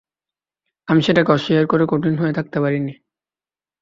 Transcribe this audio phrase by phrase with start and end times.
[0.87, 2.93] আমি সেটাকে অস্বীকার করে কঠিন হয়ে থাকতে পারি নে।